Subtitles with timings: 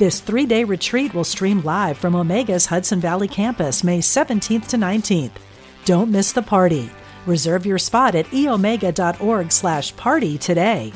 [0.00, 4.78] This three day retreat will stream live from Omega's Hudson Valley campus May 17th to
[4.78, 5.32] 19th.
[5.84, 6.88] Don't miss the party.
[7.26, 10.94] Reserve your spot at eomega.org slash party today.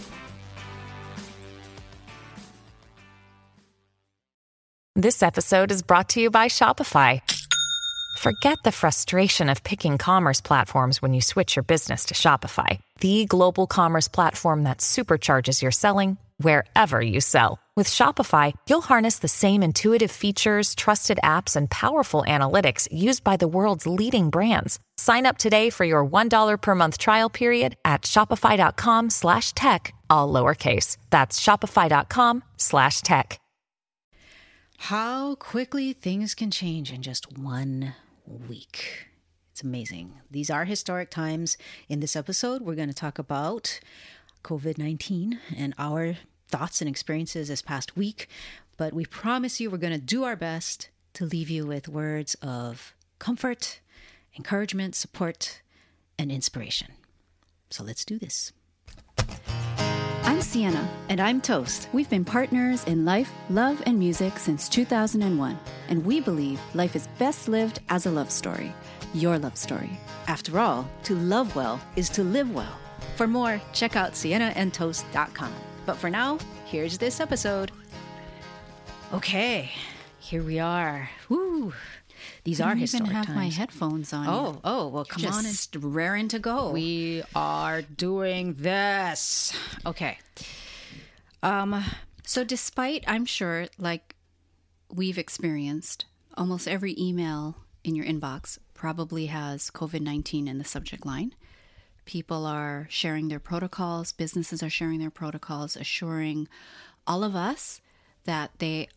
[4.96, 7.20] This episode is brought to you by Shopify.
[8.20, 13.26] Forget the frustration of picking commerce platforms when you switch your business to Shopify, the
[13.26, 17.58] global commerce platform that supercharges your selling wherever you sell.
[17.76, 23.36] With Shopify, you'll harness the same intuitive features, trusted apps, and powerful analytics used by
[23.36, 24.78] the world's leading brands.
[24.96, 30.32] Sign up today for your $1 per month trial period at shopify.com slash tech, all
[30.32, 30.98] lowercase.
[31.10, 33.40] That's shopify.com slash tech.
[34.78, 37.96] How quickly things can change in just one
[38.48, 39.08] week.
[39.50, 40.20] It's amazing.
[40.30, 41.56] These are historic times.
[41.88, 43.80] In this episode, we're going to talk about
[44.44, 46.18] COVID 19 and our
[46.54, 48.28] thoughts and experiences this past week.
[48.76, 52.36] But we promise you we're going to do our best to leave you with words
[52.42, 53.80] of comfort,
[54.36, 55.62] encouragement, support,
[56.16, 56.92] and inspiration.
[57.70, 58.52] So let's do this.
[60.22, 60.88] I'm Siena.
[61.08, 61.88] And I'm Toast.
[61.92, 65.58] We've been partners in life, love, and music since 2001,
[65.88, 68.72] and we believe life is best lived as a love story.
[69.12, 69.90] Your love story.
[70.28, 72.78] After all, to love well is to live well.
[73.16, 75.73] For more, check out sienaandtoast.com.
[75.86, 77.70] But for now, here's this episode.
[79.12, 79.70] Okay,
[80.18, 81.10] here we are.
[81.28, 81.74] Woo!
[82.44, 83.36] These I are historic even have times.
[83.36, 84.26] my headphones on.
[84.28, 84.60] Oh, yet.
[84.64, 85.44] oh, well, come on.
[85.44, 86.70] And Just raring to go.
[86.70, 89.52] we are doing this.
[89.84, 90.18] Okay.
[91.42, 91.84] Um,
[92.24, 94.14] so, despite, I'm sure, like
[94.90, 96.06] we've experienced,
[96.36, 101.34] almost every email in your inbox probably has COVID 19 in the subject line.
[102.04, 106.48] People are sharing their protocols, businesses are sharing their protocols, assuring
[107.06, 107.80] all of us
[108.24, 108.88] that they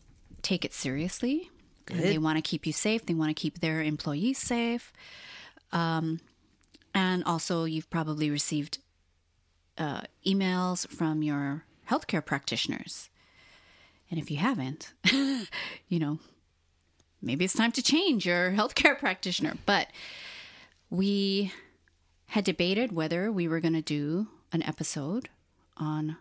[0.42, 1.50] take it seriously.
[1.90, 4.92] And they want to keep you safe, they want to keep their employees safe.
[5.72, 6.20] Um,
[6.94, 8.78] and also, you've probably received
[9.78, 13.08] uh, emails from your healthcare practitioners.
[14.10, 16.18] And if you haven't, you know,
[17.22, 19.54] maybe it's time to change your healthcare practitioner.
[19.64, 19.88] But
[20.90, 21.52] we
[22.28, 25.28] had debated whether we were going to do an episode
[25.76, 26.16] on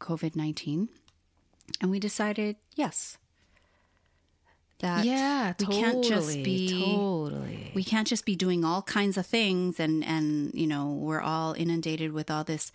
[0.00, 0.88] COVID 19.
[1.80, 3.18] And we decided yes.
[4.80, 7.70] That yeah, we can't just be totally.
[7.74, 11.52] we can't just be doing all kinds of things and and you know we're all
[11.52, 12.72] inundated with all this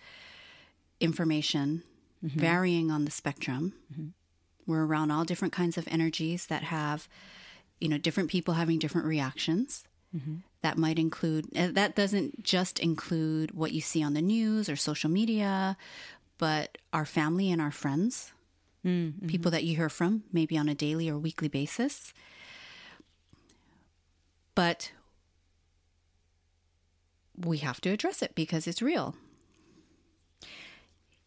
[1.00, 1.82] information
[2.24, 2.38] mm-hmm.
[2.38, 4.10] varying on the spectrum mm-hmm.
[4.68, 7.08] we're around all different kinds of energies that have
[7.80, 9.82] you know different people having different reactions
[10.62, 14.76] that might include uh, that doesn't just include what you see on the news or
[14.76, 15.76] social media
[16.38, 18.32] but our family and our friends.
[19.26, 22.12] People that you hear from maybe on a daily or weekly basis.
[24.54, 24.92] But
[27.36, 29.16] we have to address it because it's real.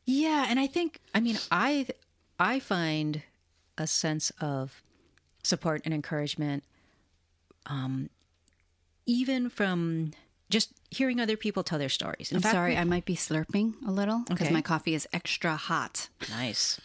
[0.06, 1.88] Yeah, and I think I mean I
[2.39, 3.23] I find
[3.77, 4.81] a sense of
[5.44, 6.63] support and encouragement
[7.66, 8.09] um
[9.09, 10.12] even from
[10.50, 12.31] just hearing other people tell their stories.
[12.31, 14.53] In I'm fact, sorry, I might be slurping a little because Okay.
[14.53, 16.09] my coffee is extra hot.
[16.30, 16.80] nice.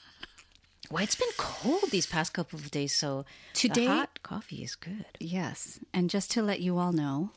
[0.91, 3.25] Well, it's been cold these past couple of days, so
[3.55, 5.07] Today- hot coffee is good.
[5.19, 5.79] Yes.
[5.95, 7.31] And just to let you all know,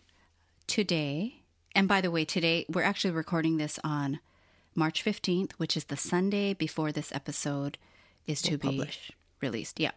[0.68, 1.44] today,
[1.74, 4.20] and by the way, today, we're actually recording this on
[4.76, 7.78] March 15th, which is the Sunday before this episode
[8.26, 8.84] is to be
[9.42, 9.80] released.
[9.80, 9.92] Yeah.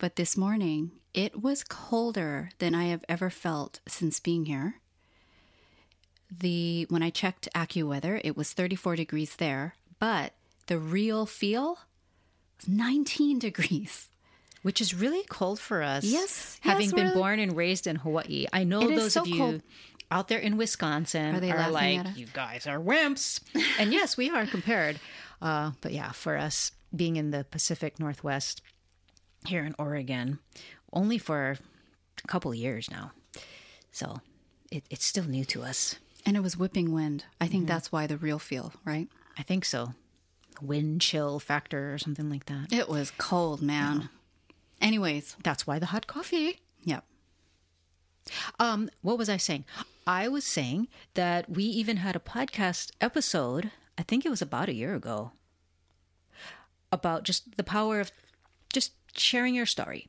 [0.00, 4.76] But this morning, it was colder than I have ever felt since being here.
[6.30, 10.32] The when I checked AccuWeather, it was 34 degrees there, but
[10.68, 11.80] the real feel
[12.56, 14.08] was 19 degrees.
[14.62, 16.04] Which is really cold for us.
[16.04, 18.46] Yes, Having yes, been born and raised in Hawaii.
[18.52, 19.62] I know those so of you cold.
[20.10, 23.40] out there in Wisconsin Are are, they laughing like, you guys are wimps.
[23.78, 25.00] and yes, we are compared.
[25.40, 28.60] Uh, but yeah, for us being in the Pacific Northwest
[29.46, 30.38] here in Oregon,
[30.92, 31.56] only for
[32.24, 33.12] a couple years now.
[33.92, 34.20] So
[34.70, 35.96] it, it's still new to us.
[36.26, 37.24] And it was whipping wind.
[37.40, 37.52] I Mm-hmm.
[37.52, 39.08] think that's why the real feel, right?
[39.38, 39.94] I think so.
[40.60, 42.72] Wind chill factor or something like that.
[42.72, 44.10] It was cold, man.
[44.80, 46.60] Anyways, That's why the hot coffee.
[46.84, 47.04] yep.
[48.58, 49.64] Um, what was I saying?
[50.06, 54.68] I was saying that we even had a podcast episode, I think it was about
[54.68, 55.32] a year ago,
[56.92, 58.12] about just the power of
[58.72, 60.08] just sharing your story.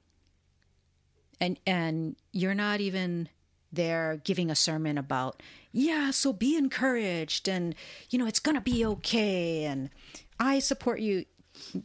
[1.40, 3.30] And and you're not even
[3.72, 7.74] there giving a sermon about, yeah, so be encouraged and
[8.10, 9.90] you know, it's going to be okay and
[10.40, 11.26] I support you.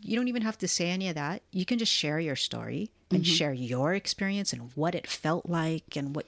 [0.01, 1.43] You don't even have to say any of that.
[1.53, 3.33] You can just share your story and mm-hmm.
[3.33, 6.27] share your experience and what it felt like and what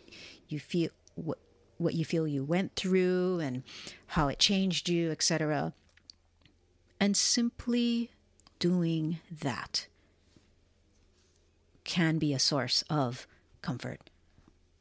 [0.49, 1.39] you feel what
[1.79, 3.63] what you feel you went through and
[4.09, 5.73] how it changed you, etc.
[7.01, 8.11] And simply
[8.59, 9.87] doing that
[11.89, 13.27] can be a source of
[13.63, 14.11] comfort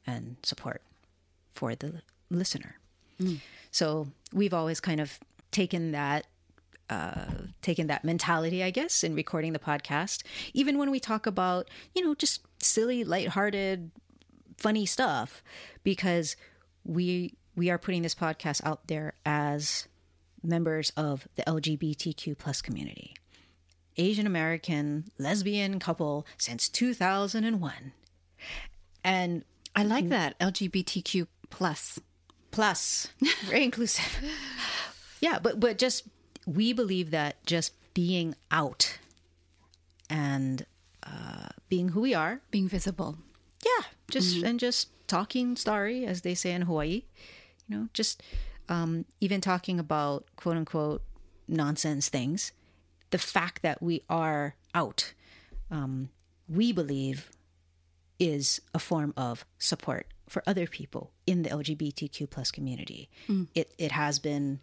[0.06, 0.82] and support
[1.56, 2.76] for the listener.
[3.72, 5.18] So we've always kind of
[5.52, 6.28] taken that
[6.90, 7.26] uh,
[7.62, 10.24] taken that mentality, I guess, in recording the podcast.
[10.54, 13.92] Even when we talk about, you know, just silly, lighthearted,
[14.58, 15.42] funny stuff,
[15.84, 16.36] because
[16.86, 19.88] we we are putting this podcast out there as
[20.44, 23.16] members of the LGBTQ plus community.
[23.98, 27.74] Asian American lesbian couple since 2001.
[29.04, 29.44] And
[29.76, 30.38] I like that.
[30.40, 32.00] LGBTQ plus.
[32.52, 33.08] plus.
[33.46, 34.18] Very inclusive.
[35.22, 36.08] Yeah but but just
[36.46, 38.98] we believe that just being out
[40.10, 40.66] and
[41.04, 42.42] uh, being who we are.
[42.52, 43.18] Being visible.
[43.66, 47.04] yeah just and just talking story as they say in hawaii.
[47.68, 48.22] You know just
[48.70, 51.02] um, even talking about quote unquote
[51.48, 52.52] nonsense things
[53.12, 55.14] the fact that we are out
[55.72, 56.10] um,
[56.48, 57.30] we believe
[58.20, 63.10] is a form of support for other people in the lgbtq plus community
[63.56, 64.60] it, it has been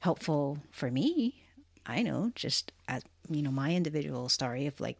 [0.00, 1.42] helpful for me
[1.86, 4.98] i know just as you know my individual story of like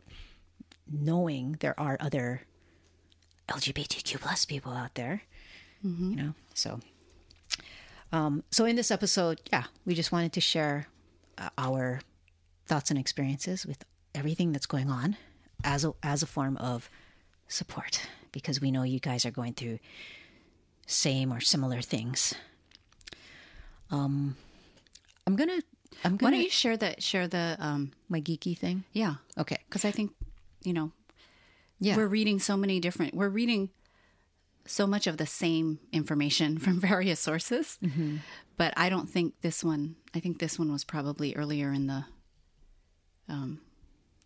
[0.90, 2.42] knowing there are other
[3.48, 5.22] LGBTQ plus people out there,
[6.10, 6.34] you know.
[6.54, 6.80] So,
[8.12, 10.86] um, so in this episode, yeah, we just wanted to share
[11.36, 12.00] uh, our
[12.66, 13.84] thoughts and experiences with
[14.14, 15.16] everything that's going on
[15.64, 16.88] as a as a form of
[17.48, 18.00] support
[18.32, 19.78] because we know you guys are going through
[20.86, 22.34] same or similar things.
[23.90, 24.36] Um,
[25.26, 25.60] I'm gonna
[26.04, 28.84] I'm Why gonna don't you share the share the um my geeky thing.
[28.92, 29.14] yeah.
[29.38, 30.12] Okay, because I think
[30.62, 30.90] you know
[31.80, 33.70] yeah, we're reading so many different we're reading
[34.66, 37.78] so much of the same information from various sources.
[38.56, 42.04] But i don't think this one i think this one was probably earlier in the
[43.28, 43.60] um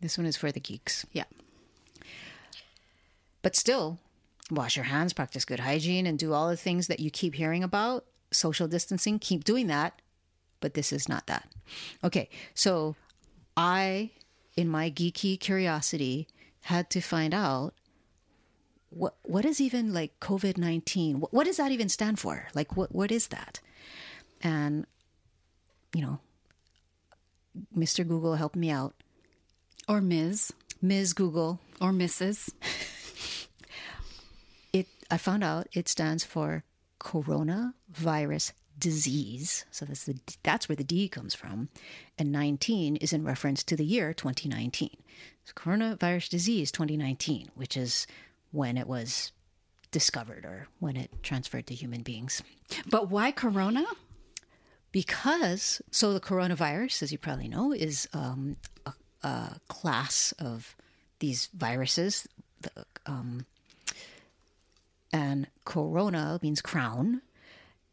[0.01, 1.05] this one is for the geeks.
[1.13, 1.25] yeah
[3.43, 3.99] But still,
[4.51, 7.63] wash your hands, practice good hygiene, and do all the things that you keep hearing
[7.65, 8.05] about.
[8.31, 10.01] Social distancing, keep doing that.
[10.61, 11.49] But this is not that.
[12.03, 12.97] Okay, so
[13.57, 14.11] I,
[14.57, 16.27] in my geeky curiosity,
[16.63, 17.75] had to find out
[18.91, 21.21] what what is even like COVID nineteen.
[21.21, 22.49] What, what does that even stand for?
[22.55, 23.61] Like, what what is that?
[24.43, 24.87] And
[25.95, 26.21] you know,
[27.77, 28.07] Mr.
[28.07, 28.95] Google helped me out.
[29.89, 30.53] or ms
[30.83, 31.13] Ms.
[31.13, 32.53] Google or mrs
[34.73, 36.65] it I found out it stands for
[37.01, 39.65] coronavirus disease.
[39.71, 41.69] So that's the that's where the D comes from,
[42.19, 44.91] and 19 is in reference to the year 2019.
[45.45, 48.07] So coronavirus disease 2019, which is
[48.53, 49.33] when it was
[49.91, 52.43] discovered or when it transferred to human beings.
[52.91, 53.85] but why corona
[54.91, 58.93] Because so the coronavirus, as you probably know, is um, a,
[59.23, 60.75] a class of
[61.19, 62.27] these viruses.
[62.63, 62.71] The,
[63.07, 63.47] um,
[65.13, 67.23] and corona means crown.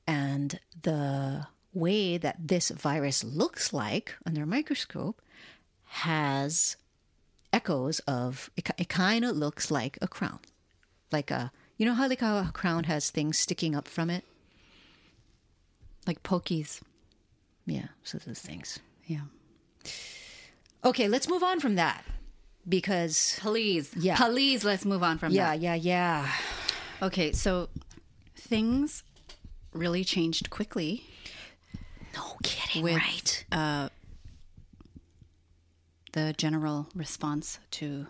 [0.08, 5.22] And the way that this virus looks like under a microscope
[5.86, 6.78] has
[7.52, 10.40] echoes of it, it kind of looks like a crown.
[11.12, 14.24] Like a, you know how like a crown has things sticking up from it?
[16.08, 16.82] Like pokies
[17.66, 18.80] Yeah, so those things.
[19.06, 19.22] yeah
[20.84, 22.04] Okay, let's move on from that
[22.68, 24.16] because please Yeah.
[24.18, 26.22] please let's move on from yeah, that yeah, yeah.
[27.02, 27.08] Yeah.
[27.08, 27.70] Okay so
[28.36, 29.04] things
[29.74, 31.04] really changed quickly
[32.16, 33.46] No kidding, With- right?
[33.52, 33.90] uh
[36.14, 38.08] the general response to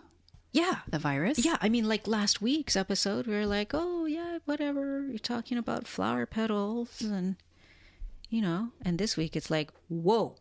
[0.52, 0.80] Yeah.
[0.88, 5.04] the virus Yeah, I mean, like last week's episode, we were like, oh, yeah, whatever.
[5.08, 7.36] You're talking about flower petals and,
[8.28, 10.36] you know, and this week it's like, whoa.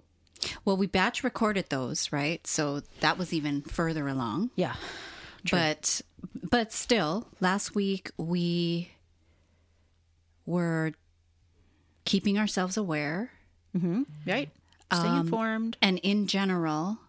[0.64, 2.46] Well, we batch recorded those, right?
[2.46, 4.52] So that was even further along.
[4.56, 4.76] Yeah.
[5.46, 5.60] True.
[5.60, 6.02] But
[6.50, 8.92] but still, last week we
[10.46, 10.92] were
[12.04, 13.32] keeping ourselves aware
[13.76, 14.04] mm-hmm.
[14.26, 14.50] Right?
[14.94, 15.78] Stay um, informed.
[15.82, 17.00] and in general,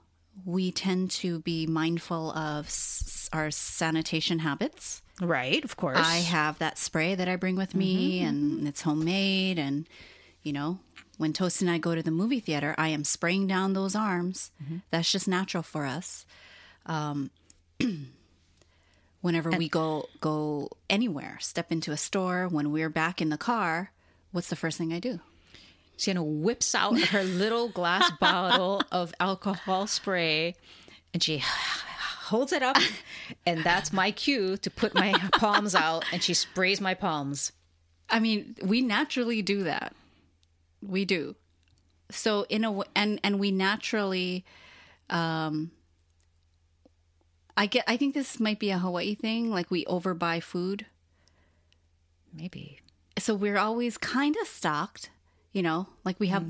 [0.44, 5.02] we tend to be mindful of s- our sanitation habits.
[5.20, 5.98] Right, of course.
[5.98, 8.28] I have that spray that I bring with me, mm-hmm.
[8.28, 9.58] and it's homemade.
[9.58, 9.86] And,
[10.46, 10.78] you know,
[11.18, 14.52] when Toast and I go to the movie theater, I am spraying down those arms.
[14.90, 16.24] That's just natural for us.
[16.86, 17.30] Um,
[19.22, 23.90] whenever we go go anywhere, step into a store, when we're back in the car,
[24.30, 25.18] what's the first thing I do?
[25.96, 30.54] Siena whips out her little glass bottle of alcohol spray
[31.12, 31.38] and she
[32.28, 32.76] holds it up.
[33.44, 37.50] And that's my cue to put my palms out and she sprays my palms.
[38.08, 39.92] I mean, we naturally do that.
[40.86, 41.34] We do.
[42.10, 44.44] So in a w- and and we naturally
[45.10, 45.70] um
[47.56, 50.86] I get I think this might be a Hawaii thing, like we overbuy food.
[52.32, 52.80] Maybe.
[53.18, 55.10] So we're always kind of stocked,
[55.52, 56.48] you know, like we have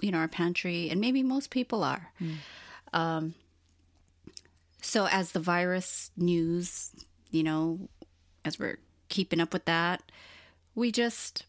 [0.00, 2.12] you know our pantry and maybe most people are.
[2.92, 3.34] Um
[4.80, 6.90] so as the virus news,
[7.30, 7.88] you know,
[8.44, 8.78] as we're
[9.08, 10.02] keeping up with that,
[10.74, 11.44] we just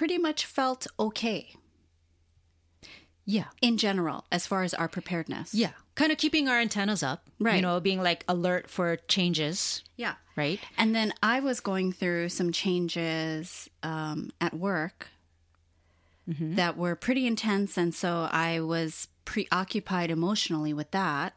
[0.00, 1.52] pretty much felt okay
[3.26, 3.48] Yeah.
[3.60, 5.52] in general as far as our preparedness.
[5.52, 5.72] Yeah.
[5.94, 7.28] Kind of keeping our antennas up.
[7.38, 7.56] Right.
[7.56, 9.84] You know, being like alert for changes.
[9.96, 10.14] Yeah.
[10.36, 10.58] Right.
[10.78, 15.08] And then I was going through some changes um, at work
[16.26, 17.76] that were pretty intense.
[17.76, 21.34] And so I was preoccupied emotionally with that.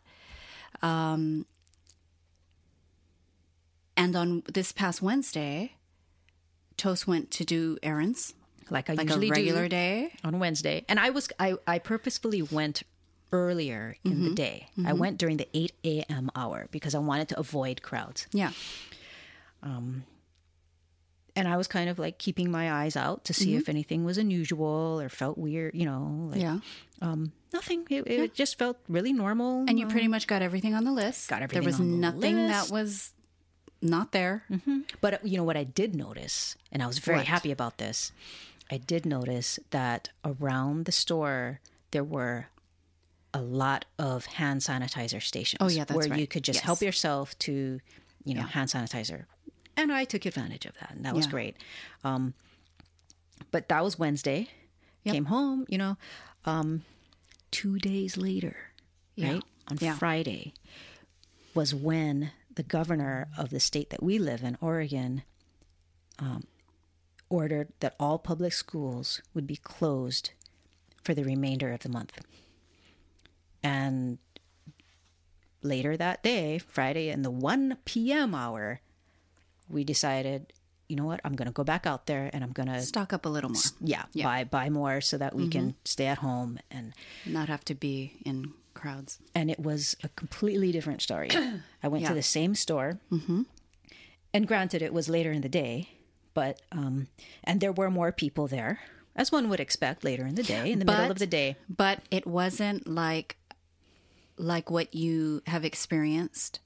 [0.82, 1.48] Um,
[3.98, 5.74] and on this past Wednesday,
[6.78, 8.36] Toast went to do errands
[8.74, 10.12] Like I like usually a regular do day.
[10.24, 10.84] on Wednesday.
[10.90, 12.84] And I was I, I purposefully went
[13.32, 14.68] earlier in the day.
[14.86, 16.30] I went during the 8 a.m.
[16.36, 18.28] hour because I wanted to avoid crowds.
[18.32, 18.52] Yeah.
[19.64, 20.04] Um.
[21.36, 24.18] and I was kind of like keeping my eyes out to see if anything was
[24.20, 26.60] unusual or felt weird, you know, like Yeah.
[27.02, 27.88] um nothing.
[27.90, 29.66] It, it just felt really normal.
[29.68, 31.30] And you pretty much got everything on the list.
[31.30, 31.62] Got everything.
[31.64, 33.14] There was on the nothing that was
[33.82, 34.44] not there.
[35.02, 37.28] but uh, you know what I did notice, and I was very What?
[37.28, 38.12] happy about this.
[38.72, 41.60] I did notice that around the store
[41.92, 42.48] there were
[43.34, 45.58] a lot of hand sanitizer stations.
[45.60, 46.64] Oh, yeah, that's where you could just Yes.
[46.66, 47.80] help yourself to,
[48.26, 48.48] you know, Yeah.
[48.48, 49.26] hand sanitizer.
[49.76, 51.32] And I took advantage of that, and that was Yeah.
[51.32, 51.58] great.
[52.04, 52.34] Um,
[53.52, 54.50] but that was Wednesday.
[55.04, 55.14] Yep.
[55.14, 55.98] Came home, you know,
[56.46, 56.84] um,
[57.52, 58.56] two days later,
[59.16, 59.34] Yeah.
[59.34, 59.78] right on.
[59.98, 60.54] Friday,
[61.54, 65.24] was when the governor of the state that we live in, Oregon,
[66.20, 66.44] um,
[67.30, 70.32] ordered that all public schools would be closed
[71.04, 72.20] for the remainder of the month.
[73.64, 74.18] And
[75.62, 78.36] later that day, Friday, in the 1 p.m.
[78.36, 78.82] hour,
[79.70, 80.54] we decided,
[80.90, 83.14] you know what, I'm going to go back out there and I'm going to, Stock
[83.14, 83.62] up a little more.
[83.80, 84.26] yeah, Yeah.
[84.26, 85.86] buy buy more so that we can mm-hmm.
[85.86, 86.60] stay at home.
[86.70, 86.94] And
[87.26, 89.20] Not have to be in crowds.
[89.34, 91.30] and it was a completely different story.
[91.84, 93.44] I went to the same store, mm-hmm.
[94.34, 95.90] and granted, it was later in the day,
[96.34, 97.08] but um,
[97.44, 98.80] and there were more people there,
[99.16, 101.56] as one would expect later in the day, in the middle of the day.
[101.70, 103.38] But it wasn't like
[104.38, 106.60] like what you have experienced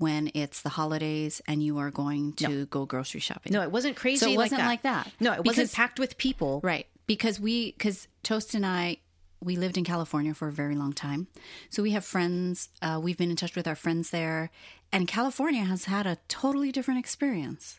[0.00, 3.52] when it's the holidays and you are going to go grocery shopping.
[3.52, 4.24] No, it wasn't crazy.
[4.24, 4.66] So it wasn't that.
[4.66, 5.12] like that.
[5.20, 6.60] No, it wasn't packed with people.
[6.64, 6.86] Right.
[7.06, 8.96] Because we, because Toast and I,
[9.42, 11.26] we lived in California for a very long time.
[11.68, 12.70] So we have friends.
[12.80, 14.50] Uh, we've been in touch with our friends there.
[14.90, 17.78] And California has had a totally different experience.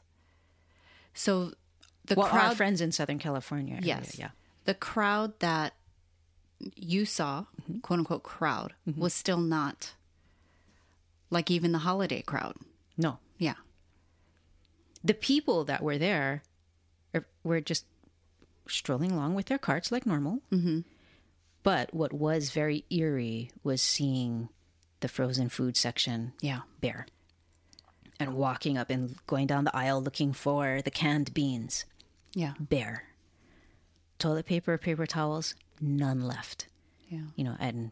[1.13, 1.53] So
[2.06, 2.58] the Well, our crowd.
[2.58, 3.75] friends in Southern California.
[3.75, 4.18] area, yes.
[4.18, 4.30] yeah.
[4.65, 5.74] The crowd that
[6.75, 7.80] you saw, Mm-hmm.
[7.80, 9.94] quote unquote, crowd, was still not
[11.30, 12.56] like even the holiday crowd.
[12.98, 13.56] No, Yeah.
[15.03, 16.44] the people that were there
[17.44, 17.86] were just
[18.68, 20.39] strolling along with their carts like normal.
[20.51, 20.82] Mm-hmm.
[21.63, 24.50] But what was very eerie was seeing
[25.00, 26.62] the frozen food section Yeah.
[26.80, 27.08] bare
[28.21, 31.85] and walking up and going down the aisle looking for the canned beans
[32.33, 32.53] Yeah.
[32.59, 33.03] bare.
[34.19, 36.67] Toilet paper, paper towels, none left.
[37.09, 37.21] Yeah.
[37.35, 37.91] You know, and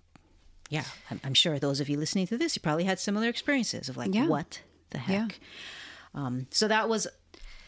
[0.69, 3.89] yeah, I'm, I'm sure those of you listening to this, you probably had similar experiences
[3.89, 4.27] of like, Yeah.
[4.27, 5.03] what the Yeah.
[5.24, 5.39] heck?
[6.13, 7.07] Um, so that was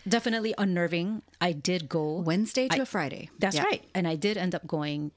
[0.08, 1.22] definitely unnerving.
[1.40, 3.30] I did go Wednesday to I- a Friday.
[3.40, 3.64] That's Yeah.
[3.64, 3.84] right.
[3.96, 5.12] And I did end up going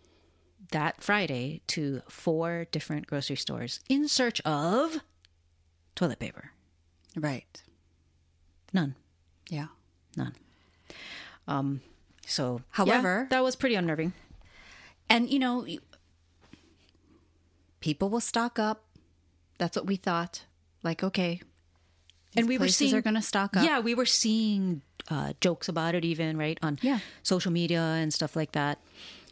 [0.73, 5.01] that Friday to four different grocery stores in search of
[5.95, 6.53] toilet paper.
[7.17, 7.63] Right.
[8.73, 8.95] None.
[9.49, 9.69] Yeah.
[10.17, 10.35] None.
[11.47, 11.81] Um
[12.27, 14.13] so However- yeah, that was pretty unnerving.
[15.11, 15.67] And you know,
[17.81, 18.85] people will stock up.
[19.59, 20.45] That's what we thought.
[20.83, 21.41] Like, okay,
[22.37, 23.65] and we were seeing are going to stock up.
[23.65, 26.99] Yeah, we were seeing uh, jokes about it even right on Yeah.
[27.23, 28.79] social media and stuff like that.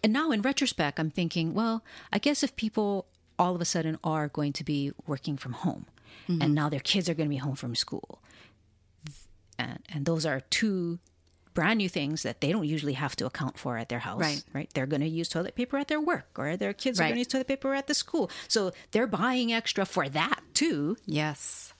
[0.05, 3.07] And now in retrospect, I'm thinking, well, I guess if people
[3.39, 5.87] all of a sudden are going to be working from home,
[6.29, 8.23] and now their kids are going to be home from school,
[9.59, 10.99] and and those are two
[11.55, 14.21] brand new things that they don't usually have to account for at their house.
[14.21, 14.43] Right.
[14.53, 14.71] Right.
[14.75, 17.19] They're going to use toilet paper at their work, or their kids are going to
[17.19, 18.31] use toilet paper at the school.
[18.49, 20.97] So they're buying extra for that too.
[21.07, 21.75] Yes.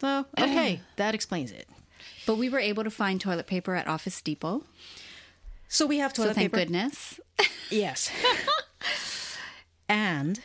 [0.00, 1.68] So okay, that explains it.
[2.26, 4.64] But we were able to find toilet paper at Office Depot.
[5.68, 6.56] So we have So toilet thank paper.
[6.58, 7.20] Thank goodness.
[7.70, 8.10] Yes.
[9.88, 10.40] and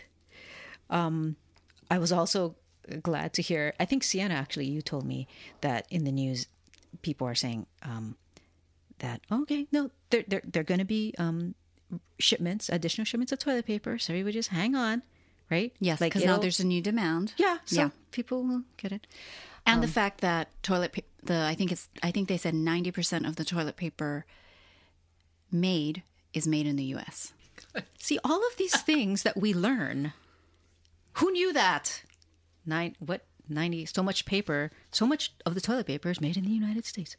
[0.90, 1.36] um,
[1.90, 2.56] I was also
[3.02, 5.28] glad to hear, I think Siena actually, you told me
[5.62, 6.48] that in the news,
[7.02, 8.16] people are saying um,
[9.00, 11.56] that, okay, no, they're, they're, they're going to be um,
[12.20, 13.98] shipments, additional shipments of toilet paper.
[13.98, 15.04] So we would just hang on,
[15.52, 15.74] right?
[15.80, 17.34] Yes, because now there's a new demand.
[17.38, 17.90] Yeah, so Yeah.
[18.12, 19.06] people will get it.
[19.66, 23.28] And the fact that toilet pa- the I think it's I think they said 90%
[23.28, 24.26] of the toilet paper
[25.52, 26.02] made
[26.34, 27.34] is made in the US.
[28.00, 30.14] See, all of these things that we learn,
[31.14, 32.04] who knew that?
[32.66, 36.44] Nine, what, 90, so much paper, so much of the toilet paper is made in
[36.44, 37.16] the United States.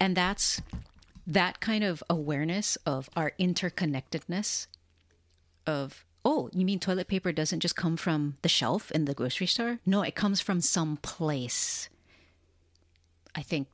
[0.00, 0.60] And that's
[1.26, 4.66] that kind of awareness of our interconnectedness
[5.66, 9.46] of, oh, you mean toilet paper doesn't just come from the shelf in the grocery
[9.46, 9.80] store?
[9.86, 11.88] No, it comes from some place.
[13.34, 13.68] I think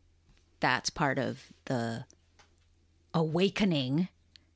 [0.61, 2.05] that's part of the
[3.13, 4.09] awakening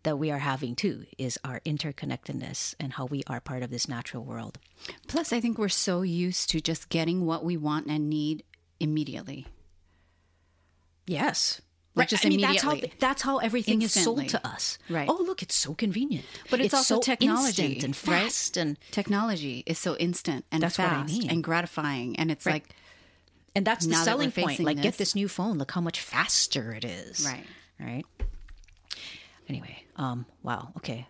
[0.04, 3.88] that we are having too is our interconnectedness and how we are part of this
[3.88, 4.58] natural world.
[5.08, 8.44] Plus I think we're so used to just getting what we want and need
[8.80, 9.46] immediately.
[11.06, 11.60] Yes.
[11.96, 14.24] Like, just I mean, that's how that's how everything Instantly.
[14.26, 14.78] is sold to us.
[14.90, 15.08] Right.
[15.08, 16.24] Oh, look, it's so convenient.
[16.50, 18.22] But it's also so technology, instant and right?
[18.24, 21.30] fast and Technology is so instant and That's what I fast mean.
[21.30, 22.74] and gratifying and it's like
[23.54, 24.58] and that's the Now that selling point.
[24.58, 25.56] Like, get this- this new phone.
[25.58, 27.24] Look how much faster it is.
[27.24, 27.46] Right.
[27.78, 28.04] Right.
[29.48, 30.72] Anyway, um, wow.
[30.76, 31.06] Okay,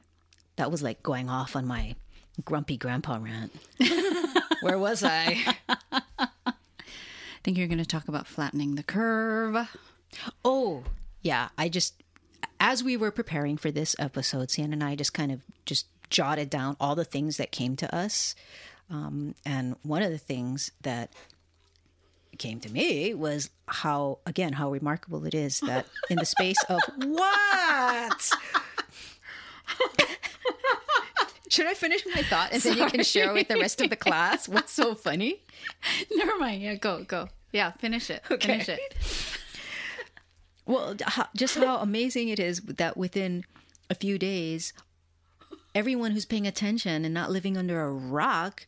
[0.57, 1.95] that was like going off on my
[2.45, 3.53] grumpy grandpa rant.
[4.63, 5.57] Where was I?
[5.93, 6.53] I
[7.43, 9.69] think you're going to talk about flattening the curve.
[10.45, 10.85] Oh,
[11.23, 11.51] yeah.
[11.59, 12.03] I just,
[12.59, 16.49] as we were preparing for this episode, Siena and I just kind of just jotted
[16.51, 18.35] down all the things that came to us.
[18.91, 21.13] Um, and one of the things that
[22.39, 26.81] came to me was how, again, how remarkable it is that in the space of
[26.97, 28.31] what?
[31.49, 33.97] Should I finish my thought and then you can share with the rest of the
[33.97, 35.43] class what's so funny?
[36.13, 36.63] Never mind.
[36.63, 37.29] Yeah, go, go.
[37.53, 38.25] Yeah, finish it.
[38.27, 38.81] Finish it.
[40.67, 40.97] Well,
[41.37, 43.45] just how amazing it is that within
[43.91, 44.73] a few days,
[45.75, 48.67] everyone who's paying attention and not living under a rock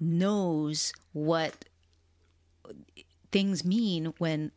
[0.00, 1.66] knows what
[3.32, 4.52] things mean when,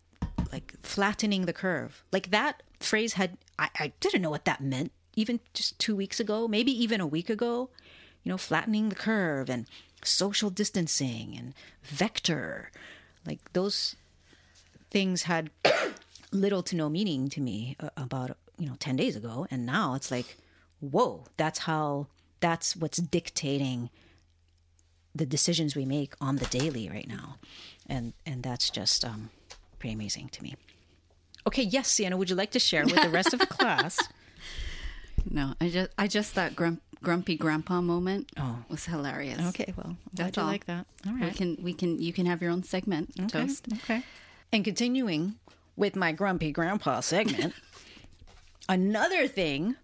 [0.51, 2.03] like, flattening the curve.
[2.11, 6.19] Like, that phrase had, I, I didn't know what that meant even just two weeks
[6.19, 7.69] ago, maybe even a week ago.
[8.23, 9.67] You know, flattening the curve and
[10.03, 12.71] social distancing and vector.
[13.25, 13.95] Like, those
[14.93, 15.49] things had
[16.31, 19.95] little to no meaning to me uh, about you know 10 days ago and now
[19.95, 20.37] it's like
[20.79, 22.07] whoa that's how
[22.39, 23.89] that's what's dictating
[25.15, 27.37] the decisions we make on the daily right now.
[27.87, 29.29] And and that's just um
[29.79, 30.55] pretty amazing to me.
[31.47, 33.99] Okay yes siena would you like to share with the rest of the class?
[35.29, 38.31] No, I just I just that grump, grumpy grandpa moment
[38.69, 39.39] was hilarious.
[39.49, 40.45] okay well That's all.
[40.47, 40.85] like that.
[41.07, 43.67] All We can we can you can have your own segment, okay toast.
[43.83, 44.03] okay.
[44.51, 45.35] And continuing
[45.75, 47.53] with my grumpy grandpa segment
[48.69, 49.75] another thing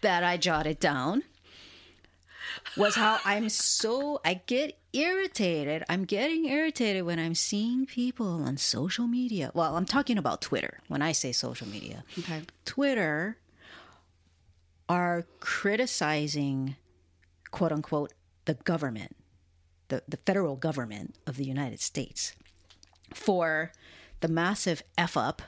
[0.00, 1.22] that i jotted down
[2.76, 5.84] was how I'm so I get irritated.
[5.88, 9.50] I'm getting irritated when I'm seeing people on social media.
[9.54, 12.04] Well, I'm talking about Twitter when I say social media.
[12.18, 12.42] Okay.
[12.64, 13.38] Twitter
[14.88, 16.76] are criticizing
[17.50, 18.12] quote unquote
[18.44, 19.16] the government,
[19.88, 22.34] the, the federal government of the United States
[23.12, 23.72] for
[24.20, 25.42] the massive F up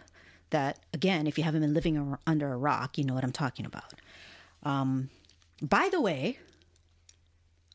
[0.50, 3.66] that again, if you haven't been living under a rock, you know what I'm talking
[3.66, 3.94] about.
[4.62, 5.11] Um,
[5.61, 6.38] by the way,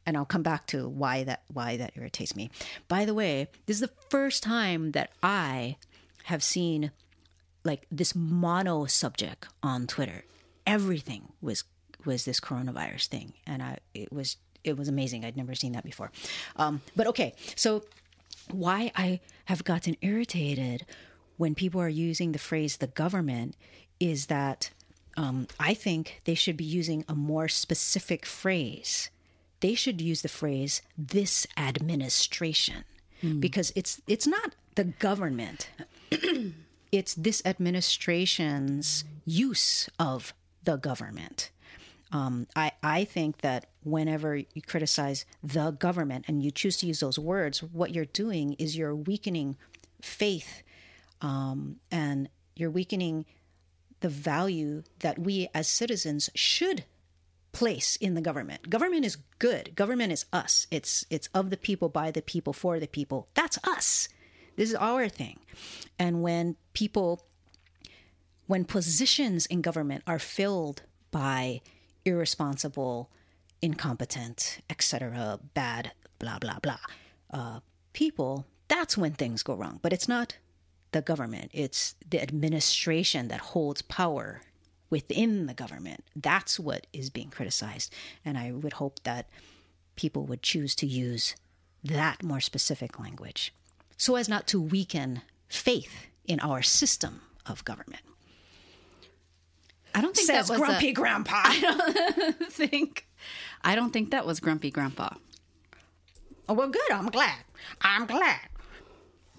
[0.05, 2.49] and I'll come back to why that why that irritates me.
[2.87, 5.77] By the way, this is the first time that I
[6.23, 6.91] have seen
[7.63, 10.23] like this mono subject on Twitter.
[10.65, 11.63] Everything was
[12.05, 15.25] was this coronavirus thing, and I it was it was amazing.
[15.25, 16.11] I'd never seen that before.
[16.55, 17.83] Um, but okay, so
[18.49, 20.85] why I have gotten irritated
[21.37, 23.55] when people are using the phrase "the government"
[23.99, 24.71] is that
[25.17, 29.09] um, I think they should be using a more specific phrase.
[29.61, 32.83] They should use the phrase "this administration"
[33.39, 35.69] because it's it's not the government
[36.91, 41.51] it's this administration's use of the government.
[42.11, 46.99] Um, I, I think that whenever you criticize the government and you choose to use
[46.99, 49.55] those words, what you're doing is you're weakening
[50.01, 50.61] faith
[51.21, 53.25] um, and you're weakening
[54.01, 56.83] the value that we as citizens should
[57.51, 58.69] place in the government.
[58.69, 59.75] Government is good.
[59.75, 60.67] Government is us.
[60.71, 63.27] It's it's of the people, by the people, for the people.
[63.33, 64.09] That's us.
[64.55, 65.39] This is our thing.
[65.97, 67.25] And when people
[68.47, 71.61] when positions in government are filled by
[72.03, 73.09] irresponsible,
[73.61, 76.79] incompetent, etc., bad, blah blah blah,
[77.31, 77.59] uh,
[77.93, 79.79] people, that's when things go wrong.
[79.81, 80.37] But it's not
[80.91, 84.41] the government; it's the administration that holds power
[84.91, 86.03] within the government.
[86.15, 87.91] That's what is being criticized,
[88.23, 89.27] and I would hope that
[89.95, 91.35] people would choose to use
[91.83, 93.51] that more specific language,
[93.97, 98.03] so as not to weaken faith in our system of government.
[99.93, 101.33] I don't think Says that was Grumpy a, Grandpa.
[101.43, 103.07] I don't think.
[103.63, 105.09] I don't think that was Grumpy Grandpa.
[106.47, 106.91] Oh, well, good.
[106.91, 107.39] I'm glad.
[107.81, 108.39] I'm glad.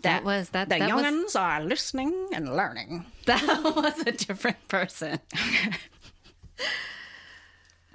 [0.02, 0.68] That was that.
[0.68, 3.04] The that was, are listening and learning.
[3.26, 3.42] that
[3.76, 5.20] was a different person.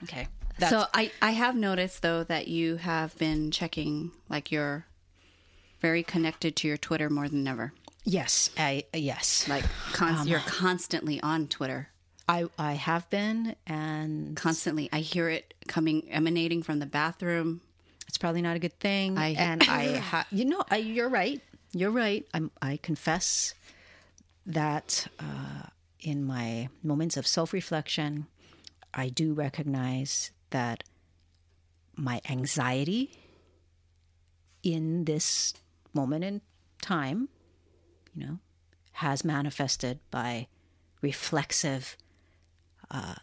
[0.04, 0.28] Okay.
[0.70, 4.86] so I I have noticed though that you have been checking like you're
[5.82, 7.74] very connected to your Twitter more than ever.
[8.04, 11.90] yes, I yes, Like con- um, you're constantly on Twitter.
[12.30, 17.62] I I have been, and Constantly, I hear it coming emanating from the bathroom.
[18.08, 19.18] it's probably not a good thing.
[19.18, 21.42] I- and I, ha- you know, I, you're right.
[21.74, 22.26] You're right.
[22.34, 23.54] I'm, I confess
[24.46, 25.68] that uh,
[26.00, 28.28] in my moments of self reflection,
[28.94, 30.84] I do recognize that
[31.96, 33.12] my anxiety
[34.64, 35.54] in this
[35.94, 36.42] moment in
[36.82, 37.30] time,
[38.16, 38.40] you know,
[38.94, 40.48] has manifested by
[41.02, 41.98] reflexive,
[42.90, 43.16] uh,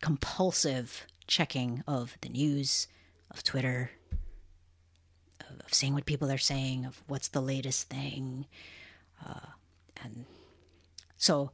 [0.00, 2.88] compulsive checking of the news,
[3.30, 3.90] of Twitter,
[5.70, 8.46] of, seeing what people are saying, of what's the latest thing.
[9.24, 9.46] Uh,
[10.02, 10.24] and
[11.16, 11.52] so,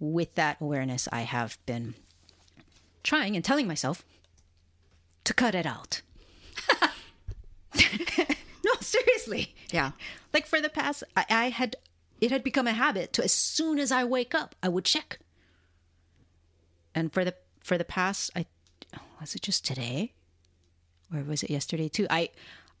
[0.00, 1.94] with that awareness, I have been
[3.02, 4.04] trying and telling myself
[5.24, 6.02] to cut it out.
[7.74, 9.54] no, seriously.
[9.70, 9.92] Yeah.
[10.32, 11.76] Like for the past, I, I had,
[12.20, 15.18] it had become a habit to as soon as I wake up, I would check.
[16.94, 18.46] And for the for the past, I
[19.20, 20.14] was it just today,
[21.14, 22.06] or was it yesterday too?
[22.08, 22.30] I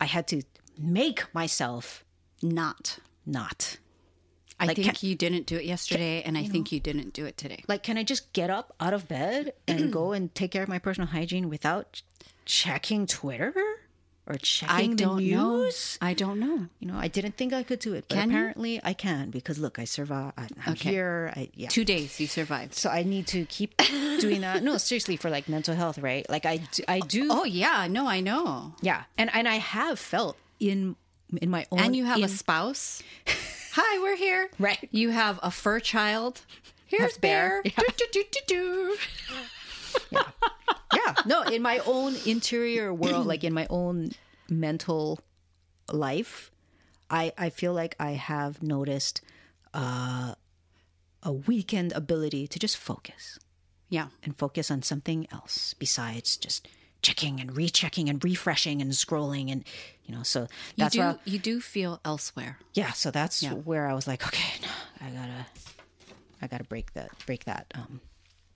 [0.00, 0.42] I had to
[0.78, 2.04] make myself
[2.42, 2.98] Not.
[3.26, 3.78] not.
[4.60, 7.26] I Like, think can- you didn't do it yesterday, and I think you didn't do
[7.26, 7.62] it today.
[7.68, 10.68] Like, can I just get up out of bed and go and take care of
[10.68, 12.02] my personal hygiene without
[12.44, 13.54] checking Twitter
[14.28, 15.56] or I checking the don't know.
[15.64, 15.98] news?
[16.00, 16.66] I don't know.
[16.78, 18.36] You know, I didn't think I could do it, but Can you?
[18.36, 20.32] apparently I can because look, I survive.
[20.36, 20.90] I- I'm Okay.
[20.90, 21.32] here.
[21.34, 21.68] I yeah.
[21.68, 22.74] Two days you survived.
[22.74, 23.76] So I need to keep
[24.20, 24.62] doing that.
[24.62, 26.28] No, seriously, for like mental health, right?
[26.28, 27.28] Like I, do, I do.
[27.30, 28.74] Oh yeah, no, I know.
[28.82, 30.94] yeah, and and I have felt in
[31.40, 33.02] in my own And you have a spouse.
[33.72, 34.50] Hi, we're here.
[34.58, 34.88] Right.
[34.92, 36.40] You have a fur child.
[36.86, 37.62] Here's Bear.
[37.62, 37.62] Bear.
[37.64, 37.72] Yeah.
[37.76, 38.96] Do, do, do, do,
[40.10, 40.18] do.
[40.94, 44.10] Yeah no in my own interior world like in my own
[44.48, 45.20] mental
[45.92, 46.50] life
[47.10, 49.20] i i feel like i have noticed
[49.74, 50.34] uh
[51.22, 53.38] a weakened ability to just focus
[53.90, 54.08] Yeah.
[54.22, 56.68] and focus on something else besides just
[57.02, 59.64] checking and rechecking and refreshing and scrolling and
[60.04, 60.46] you know so You
[60.76, 61.00] that's do.
[61.00, 62.58] why You do feel elsewhere.
[62.74, 63.52] yeah so that's Yeah.
[63.54, 64.68] where i was like okay no,
[65.06, 65.46] i gotta
[66.42, 68.00] i gotta break that break that um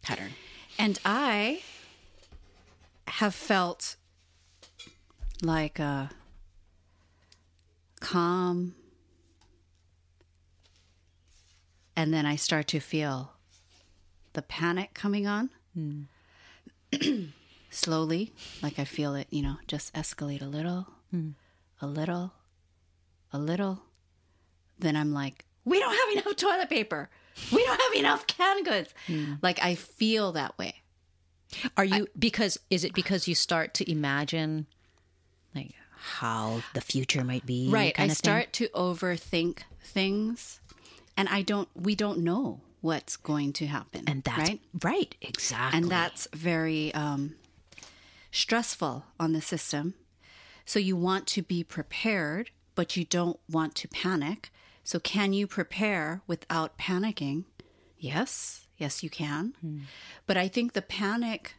[0.02, 0.32] pattern
[0.78, 1.60] And I
[3.08, 3.96] have felt
[5.42, 6.10] like a
[8.00, 8.74] calm.
[11.96, 13.32] And then I start to feel
[14.32, 15.50] the panic coming on.
[15.74, 16.02] Hmm.
[17.70, 21.30] Slowly, like I feel it, you know, just escalate a little, hmm.
[21.80, 22.34] a little,
[23.32, 23.82] a little.
[24.78, 27.08] Then I'm like, we don't have enough toilet paper.
[27.50, 28.92] We don't have enough canned goods.
[29.06, 29.34] Hmm.
[29.40, 30.81] Like I feel that way.
[31.76, 34.66] Are you because is it because you start to imagine
[35.54, 37.68] like how the future might be?
[37.70, 37.92] Right.
[37.94, 38.30] I kind of thing?
[38.30, 40.60] start to overthink things
[41.16, 44.04] and I don't we don't know what's going to happen.
[44.06, 44.60] and that's right.
[44.82, 45.78] right, exactly.
[45.78, 47.36] And that's very um,
[48.32, 49.94] stressful on the system.
[50.64, 54.50] So you want to be prepared, but you don't want to panic.
[54.84, 57.44] So can you prepare without panicking?
[57.98, 59.54] Yes, yes, you can.
[59.60, 59.78] Hmm.
[60.26, 61.54] But I think the panic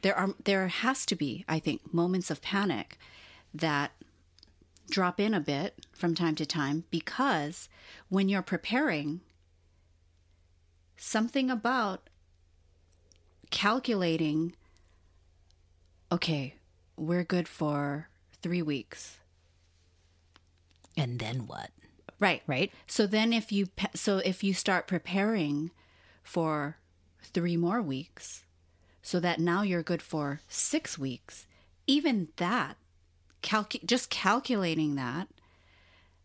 [0.00, 2.98] there are there has to be, I think, moments of panic
[3.54, 3.92] that
[4.90, 7.68] drop in a bit from time to time because
[8.08, 9.20] when you're preparing
[10.96, 12.10] something about
[13.50, 14.54] calculating
[16.12, 16.54] okay,
[16.96, 18.08] we're good for
[18.42, 19.18] three weeks.
[20.96, 21.70] And then what?
[22.20, 22.42] Right.
[22.46, 22.70] Right?
[22.86, 25.70] So then if you so if you start preparing
[26.24, 26.78] for
[27.22, 28.44] 3 more weeks
[29.02, 31.46] so that now you're good for 6 weeks,
[31.86, 32.76] even that
[33.42, 35.28] calcu- just calculating that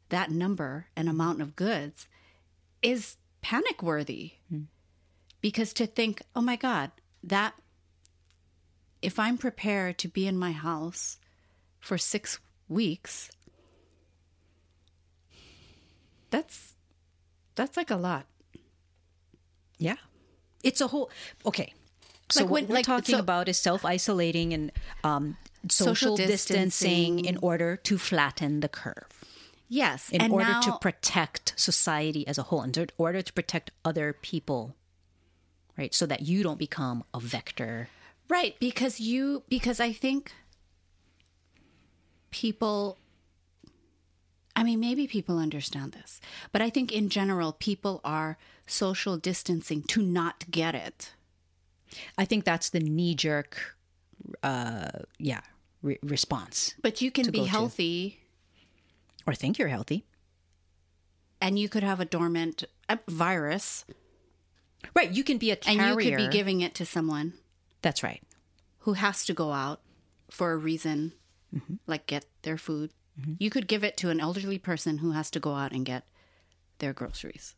[0.07, 2.07] that number and amount of goods
[2.81, 4.33] is panic worthy.
[4.49, 4.63] Hmm.
[5.41, 6.91] Because to think, "Oh my god,
[7.23, 7.53] that
[9.01, 11.17] if I'm prepared to be in my house
[11.79, 13.29] for 6 weeks,
[16.29, 16.75] that's
[17.55, 18.25] that's like a lot.
[19.79, 19.95] Yeah.
[20.63, 21.09] It's a whole
[21.45, 21.73] okay.
[22.31, 24.71] So Like what we're like, talking so- about is self isolating and
[25.03, 25.37] um,
[25.67, 27.15] social, Social distancing.
[27.15, 27.25] distancing.
[27.25, 29.07] in order to flatten the curve,
[29.67, 34.13] Yes, in order now, to protect society as a whole, in order to protect other
[34.13, 34.75] people,
[35.77, 35.93] right?
[35.93, 37.87] So that you don't become a vector.
[38.29, 40.31] right because you because I think
[42.31, 42.97] people.
[44.55, 46.19] I mean, maybe people understand this,
[46.51, 48.37] but I think in general, people are
[48.69, 51.13] social distancing to not get it.
[52.17, 53.75] I think that's the knee jerk,
[54.43, 55.41] uh, yeah,
[55.81, 56.75] re- response.
[56.81, 57.49] But you can be go to.
[57.49, 58.19] healthy
[59.25, 60.05] Or think you're healthy,
[61.41, 63.85] and you could have a dormant uh, virus
[64.95, 65.11] right?
[65.11, 67.33] You can be a and you could be giving it to someone
[67.81, 68.21] That's right.
[68.79, 69.81] who has to go out
[70.29, 71.13] for a reason,
[71.87, 72.91] like get their food.
[73.37, 76.05] You could give it to an elderly person who has to go out and get
[76.77, 77.55] their groceries.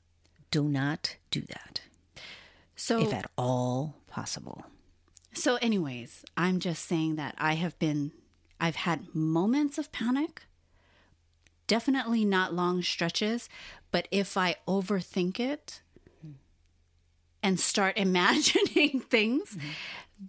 [0.51, 1.81] Do not do that,
[2.75, 4.65] So, if at all possible.
[5.33, 8.11] so, anyways, I'm just saying that I have been,
[8.59, 10.43] I've had moments of panic.
[11.67, 13.47] Definitely not long stretches,
[13.91, 15.81] but if I overthink it
[16.19, 16.33] mm-hmm.
[17.41, 19.69] and start imagining things, mm-hmm.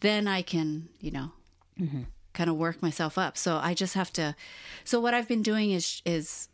[0.00, 1.32] then I can, you know,
[1.80, 2.02] mm-hmm.
[2.32, 3.36] kind of work myself up.
[3.36, 4.36] So I just have to.
[4.84, 6.48] So what I've been doing is is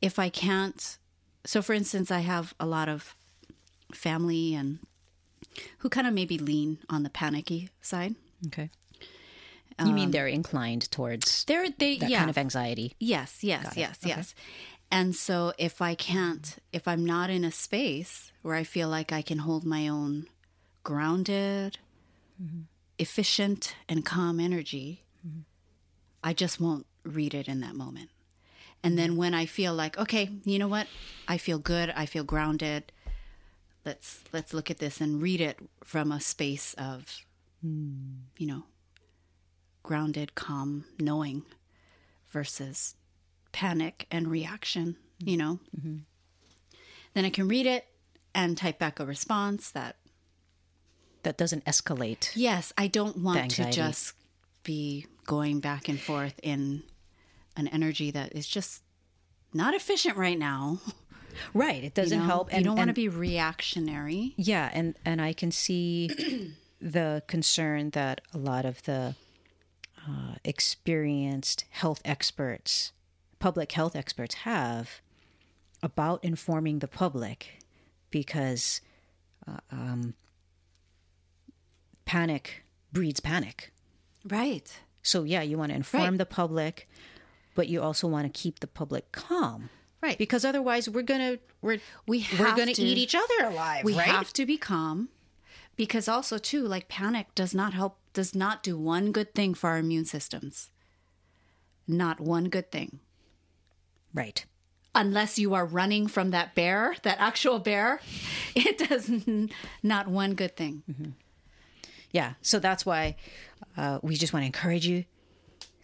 [0.00, 0.98] if I can't.
[1.44, 3.14] So for instance, I have a lot of
[3.92, 4.78] family and
[5.78, 8.14] who kind of maybe lean on the panicky side.
[8.46, 8.70] Okay.
[9.84, 12.94] You mean um, they're inclined towards They're they that yeah kind of anxiety?
[13.00, 14.34] Yes, yes, yes, yes.
[14.90, 19.12] And so if I can't, if I'm not in a space where I feel like
[19.12, 20.26] I can hold my own
[20.84, 21.78] grounded,
[22.40, 22.62] mm-hmm.
[22.98, 25.40] efficient, and calm energy, mm-hmm.
[26.22, 28.10] I just won't read it in that moment.
[28.84, 30.86] And then when I feel like, okay, you know what?
[31.28, 32.90] I feel good, I feel grounded.
[33.84, 37.22] Let's let's look at this and read it from a space of
[37.60, 37.92] hmm.
[38.36, 38.64] you know,
[39.82, 41.44] grounded, calm, knowing
[42.30, 42.94] versus
[43.52, 45.60] panic and reaction, you know.
[45.78, 45.98] Mm-hmm.
[47.14, 47.86] Then I can read it
[48.34, 49.96] and type back a response that,
[51.22, 52.32] That doesn't escalate.
[52.34, 54.14] yes, I don't want to just
[54.64, 56.82] be going back and forth in
[57.56, 58.82] an energy that is just
[59.52, 60.80] not efficient right now.
[61.54, 61.82] Right.
[61.82, 62.28] It doesn't you know?
[62.28, 62.52] help.
[62.54, 64.34] you don't want to be reactionary.
[64.36, 69.14] Yeah, and and I can see the concern that a lot of the
[70.06, 72.92] uh, experienced health experts,
[73.38, 75.00] public health experts, have
[75.82, 77.62] about informing the public,
[78.10, 78.82] because
[79.48, 80.12] uh, um,
[82.04, 83.72] panic breeds panic.
[84.28, 84.70] Right.
[85.02, 86.18] So yeah, you want to inform Right.
[86.18, 86.88] the public,
[87.54, 89.70] but you also want to keep the public calm.
[90.02, 90.18] Right.
[90.18, 93.84] Because otherwise we're gonna we're We we're gonna to- eat each other alive.
[93.84, 94.06] we right?
[94.08, 95.08] have to be calm
[95.76, 99.70] because also too like panic does not help does not do one good thing for
[99.70, 100.70] our immune systems
[101.88, 102.98] not one good thing
[104.14, 104.44] right.
[104.94, 108.00] unless you are running from that bear that actual bear
[108.54, 109.50] it does n-
[109.82, 110.82] not one good thing
[112.12, 112.34] Yeah.
[112.42, 113.16] So that's why
[113.76, 115.04] uh, we just want to encourage you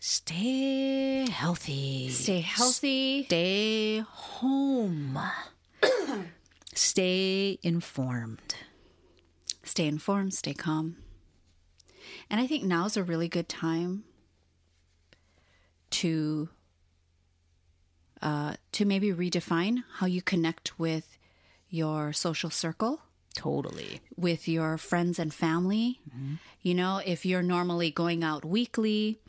[0.01, 2.09] stay healthy.
[2.11, 5.19] stay healthy Stay home.
[6.75, 8.55] stay informed.
[9.65, 10.97] stay informed stay calm
[12.31, 14.05] and i think now's a really good time
[15.91, 16.49] to
[18.23, 21.17] uh, to maybe redefine how you connect with
[21.71, 23.01] your social circle
[23.37, 24.01] Totally.
[24.17, 26.01] with your friends and family.
[26.63, 29.21] You know, if you're normally going out weekly,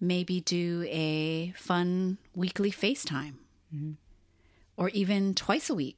[0.00, 3.34] maybe do a fun weekly FaceTime
[4.76, 5.96] or even twice a week.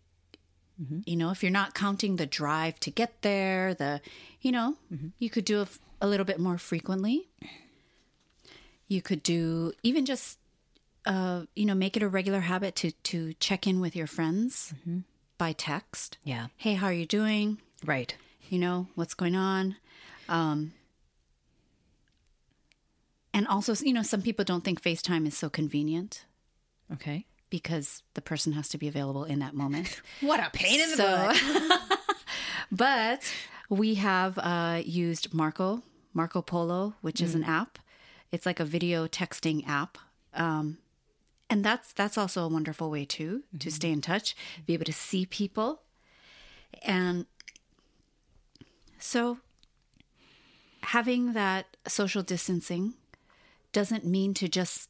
[1.04, 4.00] You know, if you're not counting the drive to get there, the,
[4.40, 4.76] you know,
[5.20, 5.64] you could do
[6.00, 7.28] a little bit more frequently.
[8.88, 10.38] You could do even just,
[11.06, 14.74] uh, you know, make it a regular habit to to check in with your friends
[15.38, 16.18] by text.
[16.24, 16.48] Yeah.
[16.56, 17.58] Hey, how are you doing?
[17.84, 18.16] Right.
[18.48, 19.76] you know what's going on
[20.28, 20.72] um
[23.34, 26.24] and also, you know, some people don't think FaceTime is so convenient
[26.92, 27.26] Okay.
[27.50, 30.00] because the person has to be available in that moment.
[30.20, 31.78] What a pain in the butt.
[32.70, 33.32] but
[33.68, 35.82] we have uh, used Marco
[36.14, 37.78] Marco Polo, which is an app.
[38.30, 39.96] It's like a video texting app,
[40.34, 40.76] um,
[41.48, 44.34] and that's that's also a wonderful way too to stay in touch,
[44.66, 45.80] be able to see people,
[46.82, 47.24] and
[48.98, 49.38] so
[50.82, 52.94] having that social distancing
[53.72, 54.88] doesn't mean to just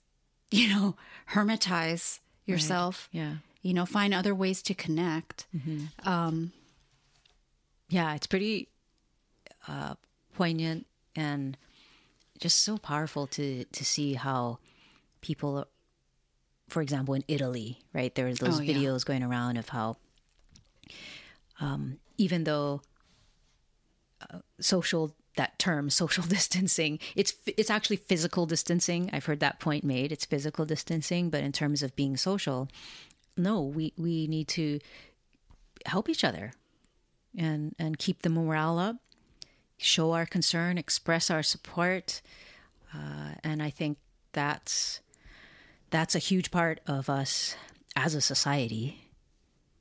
[0.50, 0.96] you know
[1.32, 3.08] hermitize yourself.
[3.12, 3.36] Yeah.
[3.62, 5.46] You know, find other ways to connect.
[7.88, 8.68] Yeah, it's pretty
[9.68, 9.94] uh,
[10.34, 11.56] poignant and
[12.40, 14.58] just so powerful to to see how
[15.20, 15.66] people,
[16.68, 18.14] for example, in Italy, right?
[18.14, 18.74] There are those Oh, yeah.
[18.74, 19.96] videos going around of how,
[21.60, 22.80] um, even though
[24.22, 26.98] uh, social that term social distancing.
[27.16, 29.10] It's it's actually physical distancing.
[29.12, 30.12] I've heard that point made.
[30.12, 32.68] It's physical distancing but in terms of being social
[33.36, 34.78] no we we need to
[35.86, 36.52] help each other
[37.36, 38.96] and and keep the morale up
[39.78, 42.20] show our concern express our support.
[42.94, 43.96] Uh, and i think
[44.32, 45.00] that's
[45.88, 47.56] that's a huge part of us
[47.96, 49.08] as a society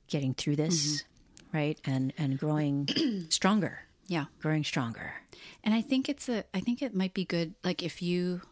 [0.08, 1.04] getting through this
[1.52, 1.78] right?
[1.84, 2.88] And and growing
[3.28, 4.26] stronger Yeah.
[4.40, 5.14] growing stronger
[5.64, 8.42] And I think it's a I think it might be good like if you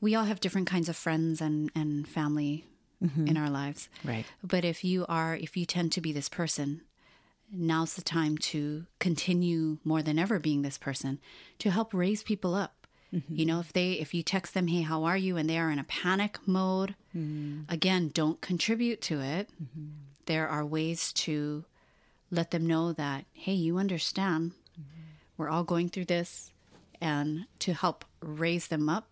[0.00, 2.64] we all have different kinds of friends and and family
[3.02, 3.26] mm-hmm.
[3.26, 3.88] in our lives.
[4.04, 6.82] right But if you are if you tend to be this person,
[7.52, 11.18] now's the time to continue more than ever being this person
[11.58, 12.86] to help raise people up.
[13.14, 13.36] Mm-hmm.
[13.36, 15.70] You know, if they if you text them, "Hey, how are you?" and they are
[15.70, 17.64] in a panic mode, mm.
[17.70, 19.48] again, don't contribute to it.
[19.62, 19.86] Mm-hmm.
[20.26, 21.64] There are ways to
[22.30, 24.52] let them know that, "Hey, you understand.
[24.72, 25.02] Mm-hmm.
[25.36, 26.52] We're all going through this."
[27.00, 29.06] And to help raise them up,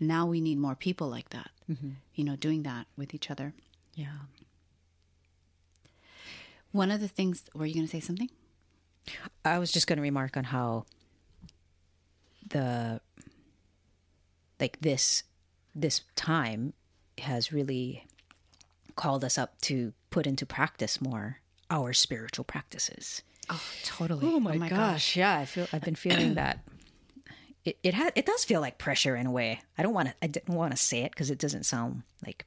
[0.00, 1.50] now we need more people like that.
[1.70, 1.90] Mm-hmm.
[2.14, 3.54] You know, doing that with each other.
[3.94, 4.26] yeah
[6.72, 8.30] One of the things, were you going to say something?
[9.44, 10.86] I was just going to remark on how
[12.48, 13.00] the
[14.58, 15.22] like this
[15.74, 16.72] this time
[17.18, 18.04] has really
[18.96, 21.39] called us up to put into practice more
[21.70, 23.22] our spiritual practices.
[23.48, 24.26] Oh, totally.
[24.26, 25.16] Oh my gosh.
[25.16, 26.58] Yeah, I feel I've been feeling that.
[27.62, 29.60] It it has it does feel like pressure in a way.
[29.76, 32.46] I don't want to I don't want to say it because it doesn't sound like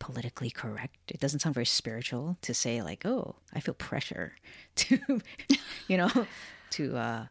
[0.00, 0.96] politically correct.
[1.12, 4.34] It doesn't sound very spiritual to say like, "Oh, I feel pressure
[4.74, 5.20] to
[5.86, 6.10] you know,
[6.70, 7.26] to uh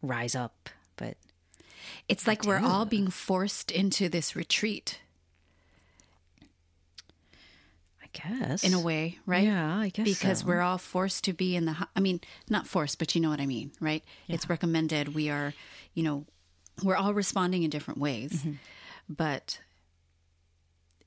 [0.00, 1.18] rise up." But
[2.08, 5.00] It's like we're all being forced into this retreat
[7.99, 9.44] I guess in a way, right?
[9.44, 10.46] Yeah, I guess Because so.
[10.46, 13.40] we're all forced to be in the, I mean, not forced, but you know what
[13.40, 14.02] I mean, right?
[14.28, 15.14] It's recommended.
[15.14, 15.54] We are,
[15.94, 16.24] you know,
[16.82, 18.52] we're all responding in different ways, Mm-hmm.
[19.08, 19.60] but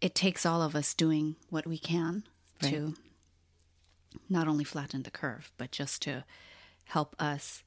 [0.01, 2.23] it takes all of us doing what we can
[2.61, 2.93] to
[4.29, 6.23] not only flatten the curve, but just to
[6.85, 7.63] help us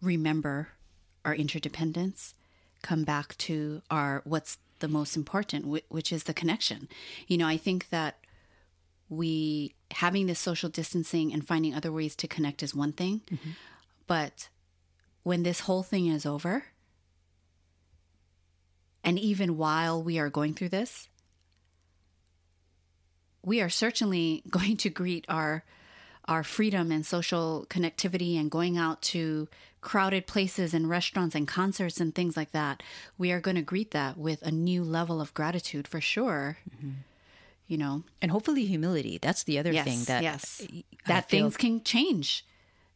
[0.00, 0.68] remember
[1.24, 2.34] our interdependence,
[2.82, 6.88] come back to our what's the most important, which is the connection.
[7.26, 8.18] You know, I think that
[9.08, 13.50] we having this social distancing and finding other ways to connect is one thing, mm-hmm.
[14.06, 14.48] but
[15.22, 16.64] when this whole thing is over,
[19.04, 21.08] and even while we are going through this,
[23.42, 25.64] we are certainly going to greet our
[26.26, 29.48] our freedom and social connectivity and going out to
[29.80, 32.82] crowded places and restaurants and concerts and things like that.
[33.16, 36.58] We are going to greet that with a new level of gratitude for sure.
[36.76, 36.90] Mm-hmm.
[37.68, 39.18] You know, and hopefully humility.
[39.20, 42.44] That's the other yes, thing that yes, I that feel- things can change.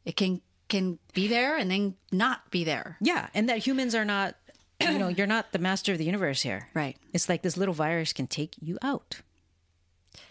[0.05, 2.97] It can can be there and then not be there.
[3.01, 4.35] Yeah, and that humans are not,
[4.81, 6.69] you know, you're not the master of the universe here.
[6.73, 6.97] Right.
[7.13, 9.21] It's like this little virus can take you out.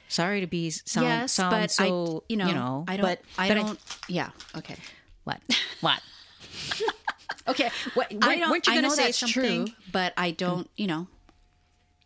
[0.08, 3.06] Sorry to be sound yes, sound but so I, you know, I don't.
[3.06, 3.80] but I but don't.
[4.10, 4.32] yeah.
[4.58, 4.76] Okay.
[5.24, 5.40] what
[5.82, 6.02] what?
[7.48, 8.50] okay, what, I don't.
[8.52, 9.68] weren't you I going to know say that's something?
[9.68, 10.70] true, but I don't.
[10.76, 11.08] You know,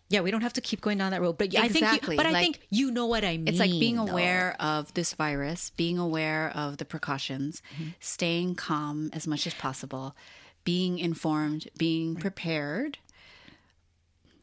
[0.10, 1.38] Yeah, we don't have to keep going down that road.
[1.38, 3.48] But yeah, I think, you, but I like- think you know what I mean.
[3.48, 4.12] it's like being though.
[4.12, 7.90] aware of this virus, being aware of the precautions, Mm-hmm.
[8.00, 10.16] staying calm as much as possible,
[10.64, 13.00] being informed, being prepared.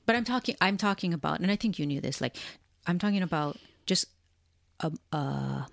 [0.05, 0.57] But I'm talking.
[0.61, 2.21] I'm talking about, and I think you knew this.
[2.21, 2.37] Like,
[2.87, 3.57] I'm talking about
[3.87, 4.07] just
[4.81, 5.67] a, a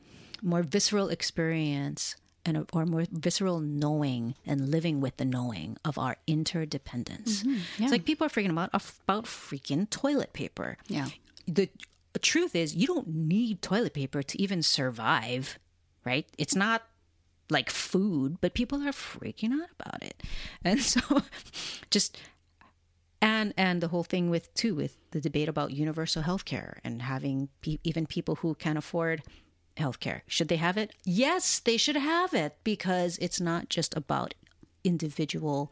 [0.44, 2.16] more visceral experience
[2.46, 7.44] and a, or more visceral knowing and living with the knowing of our interdependence.
[7.44, 7.84] Mm-hmm.
[7.84, 10.78] It's like people are freaking about about freaking toilet paper.
[10.88, 11.08] Yeah.
[11.48, 11.70] The
[12.22, 15.60] truth is, you don't need toilet paper to even survive.
[16.06, 16.26] Right?
[16.38, 16.84] It's not
[17.50, 20.24] like food, but people are freaking out about it.
[20.64, 21.02] And so
[21.90, 22.18] just
[23.22, 27.02] and and the whole thing with too with the debate about universal health care and
[27.02, 29.24] having pe- even people who can afford
[29.80, 34.34] healthcare should they have it yes they should have it because it's not just about
[34.84, 35.72] individual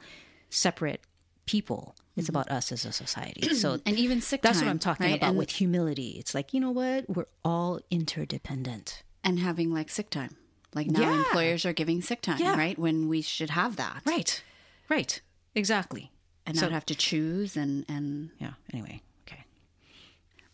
[0.49, 1.01] separate
[1.45, 4.49] people it's about us as a society so and even sick time.
[4.49, 5.15] that's time, what i'm talking right?
[5.17, 9.89] about and, with humility it's like you know what we're all interdependent and having like
[9.89, 10.37] sick time.
[10.73, 11.17] Like now Yeah.
[11.17, 12.55] employers are giving sick time, Yeah.
[12.57, 12.77] right?
[12.79, 14.01] When we should have that.
[14.05, 14.41] right
[14.89, 15.19] right
[15.55, 16.11] exactly
[16.45, 19.43] And So- not have to choose and and yeah anyway okay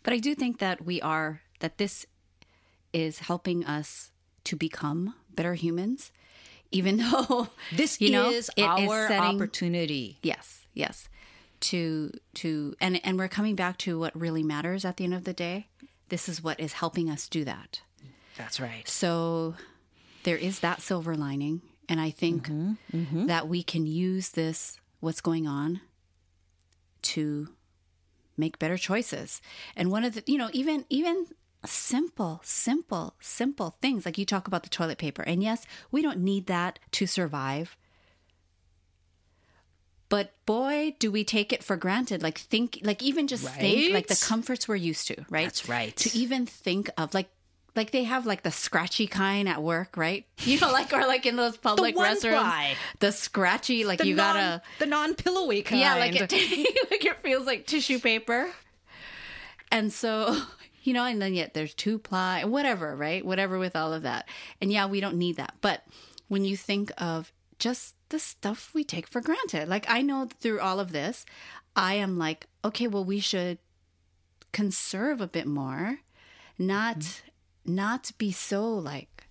[0.02, 2.06] But I do think that we are, that this
[2.94, 4.10] is helping us
[4.44, 6.12] to become better humans,
[6.70, 11.08] even though this you know, is our setting- opportunity Yes, yes.
[11.60, 15.24] To, to, and, and we're coming back to what really matters at the end of
[15.24, 15.68] the day.
[16.10, 17.80] This is what is helping us do that.
[18.36, 19.54] that's right So
[20.24, 21.62] there is that silver lining.
[21.88, 23.26] And I think mm-hmm, mm-hmm.
[23.26, 25.80] that we can use this, what's going on,
[27.02, 27.48] to
[28.36, 29.40] make better choices.
[29.76, 31.26] And one of the, you know, even, even
[31.66, 35.22] simple, simple, simple things like you talk about the toilet paper.
[35.22, 37.76] And yes, we don't need that to survive.
[40.08, 42.22] But boy, do we take it for granted.
[42.22, 45.44] Like think, like even just think, like the comforts we're used to, right?
[45.44, 45.96] That's right.
[45.96, 47.28] To even think of like,
[47.74, 50.26] like they have like the scratchy kind at work, right?
[50.44, 52.74] You know, like or like in those public one restrooms, ply.
[53.00, 56.30] the scratchy, like the you non, gotta, the non-pillowy kind yeah, like it,
[56.90, 58.48] like it feels like tissue paper.
[59.72, 60.40] And so,
[60.84, 63.24] you know, and then yet there's two ply, whatever, right?
[63.24, 64.28] Whatever with all of that.
[64.60, 65.54] And yeah, we don't need that.
[65.60, 65.82] But
[66.28, 70.60] when you think of just the stuff we take for granted, like I know through
[70.60, 71.24] all of this,
[71.74, 73.58] I am like, okay, well, we should
[74.52, 75.98] conserve a bit more,
[76.58, 77.74] not mm-hmm.
[77.74, 79.26] not be so like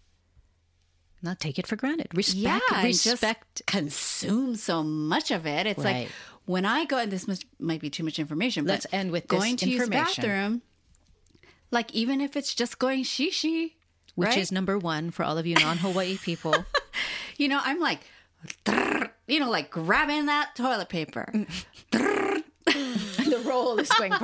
[1.21, 5.65] not take it for granted respect yeah, respect consume so much of it.
[5.67, 6.03] It's Right.
[6.03, 6.09] like
[6.45, 8.65] when I go, and this must, might be too much information.
[8.65, 10.61] But Let's end with this going to use the bathroom.
[11.73, 13.73] Like even if it's just going shishi,
[14.15, 14.37] which right?
[14.37, 16.53] is number one for all of you non-hawaii people
[17.37, 18.01] you know, I'm like,
[19.27, 21.31] you know, like grabbing that toilet paper.
[21.91, 24.13] the roll is going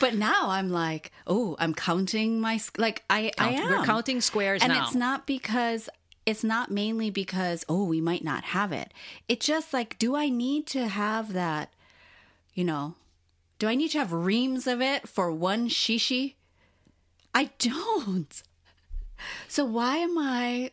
[0.00, 3.68] But now I'm like, oh, I'm counting my like I I am.
[3.68, 4.84] we're counting squares and now.
[4.84, 5.90] it's not because
[6.24, 8.94] it's not mainly because oh we might not have it.
[9.28, 11.72] It's just like, do I need to have that?
[12.54, 12.94] You know,
[13.60, 16.34] do I need to have reams of it for one shishi?
[17.34, 18.42] I don't.
[19.48, 20.70] So why am I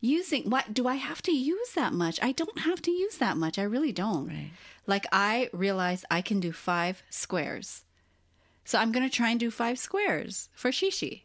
[0.00, 0.48] using?
[0.48, 2.20] Why do I have to use that much?
[2.22, 3.58] I don't have to use that much.
[3.58, 4.28] I really don't.
[4.28, 4.52] Right.
[4.86, 7.84] Like I realize I can do five squares.
[8.64, 11.22] So I'm going to try and do five squares for shishi.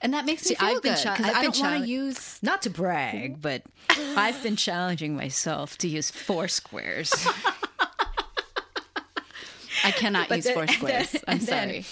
[0.00, 2.38] And that makes See, me feel I've been good because I don't want to use.
[2.42, 3.62] not to brag but
[4.16, 7.10] i've been challenging myself to use four squares
[9.86, 11.12] I cannot use then- four and squares.
[11.12, 11.84] then- I'm and then- sorry.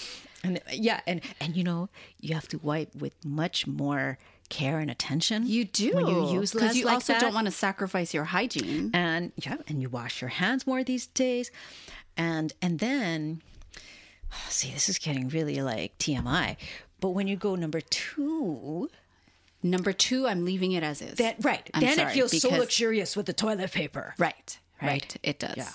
[0.43, 1.89] and yeah and and you know
[2.19, 4.17] you have to wipe with much more
[4.49, 7.21] care and attention You do when you use because you like also that.
[7.21, 8.91] don't want to sacrifice your hygiene.
[8.93, 11.49] and yeah and you wash your hands more these days
[12.15, 13.41] and and then
[14.49, 16.57] see this is getting really like tmi
[16.99, 18.89] but when you go number two
[19.63, 21.15] Number two, I'm leaving it as is.
[21.15, 24.87] that right I'm then sorry, it feels so luxurious with the toilet paper Right, right.
[24.91, 25.17] Right.
[25.23, 25.55] It does.
[25.57, 25.71] Yeah.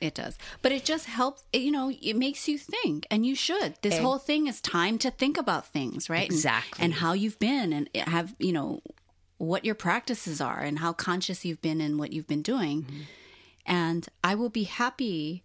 [0.00, 0.38] It does.
[0.62, 3.74] But it just helps, it, you know, it makes you think, and you should.
[3.82, 6.22] This whole thing is time to think about things, right?
[6.22, 6.82] And- Exactly.
[6.84, 8.80] And, how you've been and have, you know,
[9.36, 12.82] what your practices are and how conscious you've been in what you've been doing.
[12.84, 13.00] Mm-hmm.
[13.66, 15.42] And I will be happy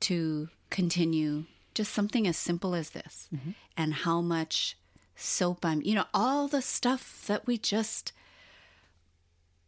[0.00, 3.50] to continue just something as simple as this Mm-hmm.
[3.76, 4.76] and how much
[5.16, 8.12] soap I'm, you know, all the stuff that we just,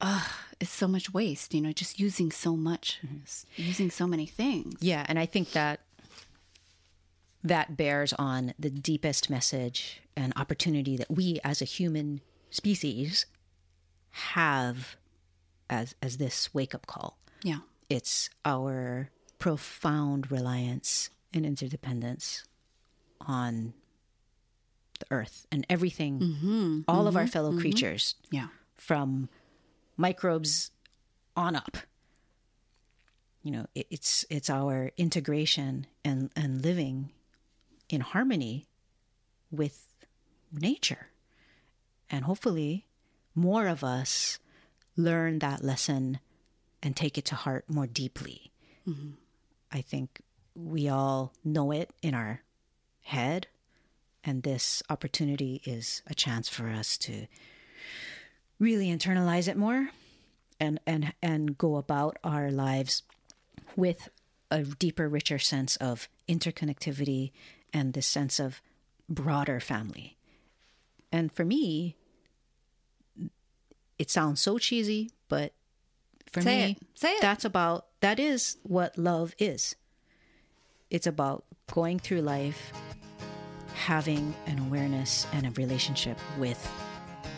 [0.00, 0.28] ugh,
[0.60, 4.76] it's so much waste, you know, just using so much, s- using so many things.
[4.80, 5.80] Yeah, and I think that
[7.44, 12.20] that bears on the deepest message and opportunity that we as a human
[12.50, 13.26] species
[14.10, 14.96] have
[15.68, 17.18] as as this wake-up call.
[17.42, 17.58] Yeah.
[17.88, 22.44] It's our profound reliance and interdependence
[23.20, 23.74] on
[24.98, 26.80] the earth and everything mm-hmm.
[26.88, 27.30] all of our mm-hmm.
[27.30, 28.48] fellow creatures Yeah.
[28.74, 29.28] from
[29.96, 30.70] microbes
[31.36, 31.76] on up.
[33.42, 37.12] You know, it, it's it's our integration and and living
[37.88, 38.66] in harmony
[39.50, 39.86] with
[40.52, 41.08] nature,
[42.10, 42.86] and hopefully,
[43.34, 44.38] more of us
[44.96, 46.18] learn that lesson
[46.82, 48.52] and take it to heart more deeply.
[48.88, 49.10] Mm-hmm.
[49.70, 50.20] I think
[50.54, 52.42] we all know it in our
[53.02, 53.46] head,
[54.26, 57.28] And this opportunity is a chance for us to
[58.58, 59.90] really internalize it more
[60.60, 63.02] and and and go about our lives
[63.76, 64.08] with
[64.50, 67.32] a deeper richer sense of interconnectivity
[67.72, 68.60] and this sense of
[69.08, 70.16] broader family
[71.12, 71.96] and for me
[73.98, 75.52] it sounds so cheesy but
[76.32, 76.78] for Say me it.
[76.98, 77.20] Say it.
[77.20, 79.76] that's about that is what love is
[80.90, 82.72] it's about going through life
[83.74, 86.58] having an awareness and a relationship with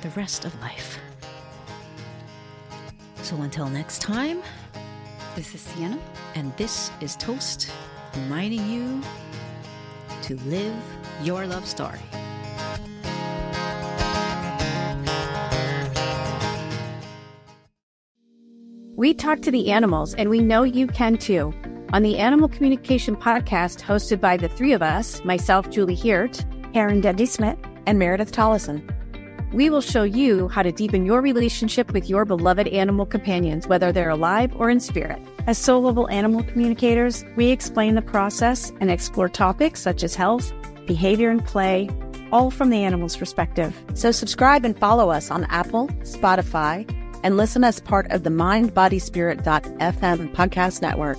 [0.03, 0.99] the rest of life
[3.29, 4.43] so until next time
[5.37, 5.99] This is Siena.
[6.35, 7.71] and this is Toast,
[8.15, 9.03] reminding you
[10.23, 10.75] to live
[11.23, 12.01] your love story.
[18.97, 21.53] We talk to the animals, and we know you can too.
[21.93, 27.03] On the Animal Communication Podcast, hosted by the three of us myself, Julie Hiert, Aaron
[27.03, 28.83] Dudley Smith, and Meredith Tollison.
[29.53, 33.93] We will show you how to deepen your relationship with your beloved animal companions, whether
[33.93, 35.21] they're alive or in spirit.
[35.47, 40.53] as soul level animal communicators, we explain the process and explore topics such as health,
[40.87, 41.89] behavior, and play,
[42.31, 43.75] all from the animal's perspective.
[43.95, 46.87] So subscribe and follow us on Apple, Spotify,
[47.25, 51.17] and listen as part of the Mind Body Spirit.fm podcast network.